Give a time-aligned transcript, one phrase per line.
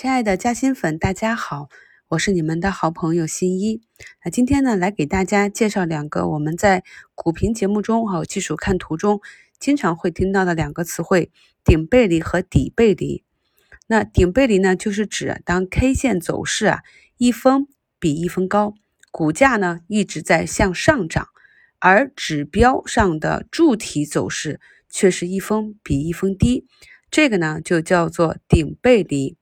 [0.00, 1.68] 亲爱的嘉兴粉，大家好，
[2.08, 3.82] 我是你们的好朋友新一。
[4.24, 6.84] 那今天呢，来给大家介绍两个我们在
[7.14, 9.20] 股评节目中还有技术看图中
[9.58, 11.30] 经常会听到的两个词汇：
[11.62, 13.22] 顶背离和底背离。
[13.88, 16.80] 那顶背离呢，就是指当 K 线走势啊
[17.18, 18.72] 一分比一分高，
[19.10, 21.28] 股价呢一直在向上涨，
[21.78, 26.66] 而指标上的柱体走势却是一分比一分低，
[27.10, 29.36] 这个呢就叫做顶背离。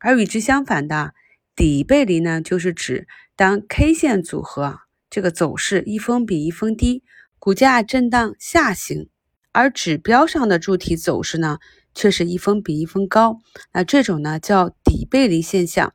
[0.00, 1.14] 而与之相反的
[1.54, 7.04] 底背离呢，就是指当 K 线组合这个走势一分比一分低，
[7.38, 9.08] 股价震荡下行，
[9.52, 11.58] 而指标上的柱体走势呢，
[11.94, 13.38] 却是一分比一分高。
[13.72, 15.92] 那这种呢叫底背离现象。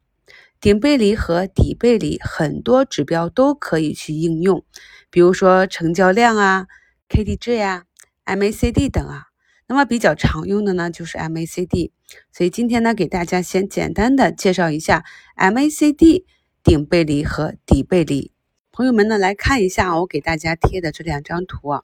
[0.62, 4.66] 顶背离和底背离很多指标都可以去应用，
[5.12, 6.68] 比如说成交量啊、
[7.10, 7.84] KDJ 啊、
[8.26, 9.26] MACD 等啊。
[9.68, 11.92] 那么比较常用的呢，就是 MACD。
[12.32, 15.04] 所以今天呢，给大家先简单的介绍一下
[15.36, 16.26] MACD
[16.64, 18.32] 顶背离和底背离。
[18.72, 21.84] 朋友们呢，来看一下我给大家贴的这两张图啊。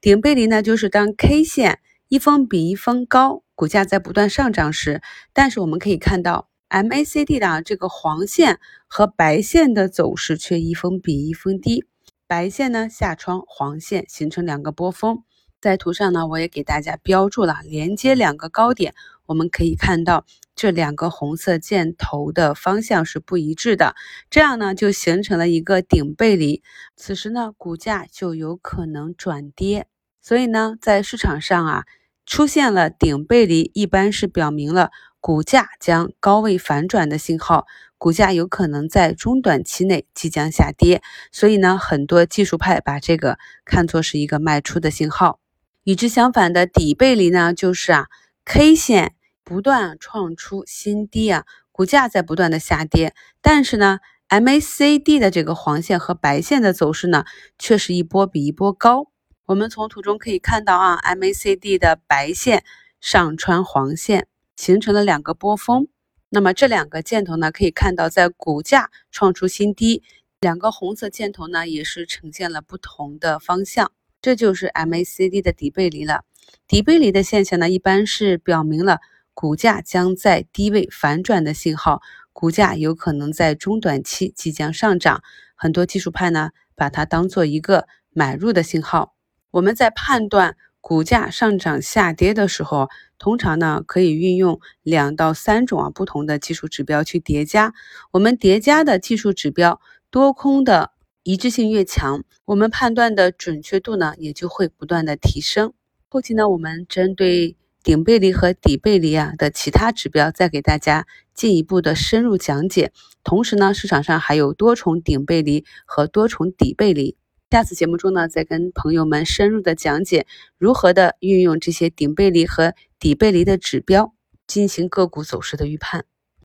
[0.00, 5.02] 顶背离呢，就是当 K 线一峰比一峰高，股价在不断上涨时，
[5.34, 11.84] 但是我们可以看到 MACD 的这个黄线和白线的走势却一峰比一峰低，
[12.26, 15.24] 白线呢下穿黄线，形成两个波峰。
[15.60, 18.94] 在图上呢，我也给大家标注了连接两个高点。
[19.26, 23.94] 我们可以看到这两个红色箭头的方向是不一致的，
[24.30, 26.62] 这样呢就形成了一个顶背离。
[26.96, 29.86] 此时呢，股价就有可能转跌。
[30.22, 31.84] 所以呢，在市场上啊，
[32.24, 37.66] 出现了顶背离，一般是表明了股价将高位反转的信号，
[37.98, 41.02] 股价有可能在中短期内即将下跌。
[41.32, 45.40] 所以呢，很多技术派把这个看作是一个卖出的信号。
[45.88, 48.08] 与之相反的底背离呢，就是啊
[48.44, 57.24] ，K 线不断创出新低啊，股价在不断的下跌，但是呢，MACD 的这个黄线和白线的走势呢，
[57.58, 59.06] 却是一波比一波高。
[59.46, 62.64] 我们从图中可以看到啊，MACD 的白线
[63.00, 65.88] 上穿黄线，形成了两个波峰。
[66.28, 70.02] 那么这两个箭头呢，可以看到在股价创出新低，
[70.38, 73.90] 两个红色箭头呢，也是呈现了不同的方向。
[74.20, 76.22] 这就是 MACD 的底背离了。
[76.66, 78.98] 底背离的现象呢，一般是表明了
[79.34, 82.00] 股价将在低位反转的信号，
[82.32, 85.22] 股价有可能在中短期即将上涨。
[85.54, 89.14] 很多技术派呢，把它当做一个买入的信号。
[89.50, 97.72] 我们在判断股价上涨下跌的时候，通常呢可以运用两到三种啊不同的技术指标去叠加。
[98.10, 99.80] 我们叠加的技术指标
[100.10, 100.92] 多空的。
[101.28, 105.74] 一致性越强，我们判断的准确度呢也就会不断的提升。
[106.08, 112.92] 后期呢，我们针对顶背离和底背离啊的其他指标，再给大家进一步的深入讲解。
[113.22, 117.14] 同时呢，市场上还有多重顶背离和多重底背离。
[117.50, 124.14] 下次节目中呢，再跟朋友们深入的讲解如何的运用这些顶背离和底背离的指标
[124.46, 126.06] 进行个股走势的预判。